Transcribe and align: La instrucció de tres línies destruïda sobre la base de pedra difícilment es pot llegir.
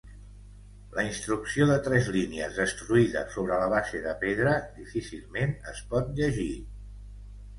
La 0.99 1.03
instrucció 1.07 1.67
de 1.71 1.75
tres 1.87 2.07
línies 2.15 2.55
destruïda 2.61 3.21
sobre 3.35 3.59
la 3.63 3.67
base 3.73 4.01
de 4.05 4.15
pedra 4.23 4.55
difícilment 4.79 5.53
es 5.73 5.83
pot 5.93 6.11
llegir. 6.21 6.51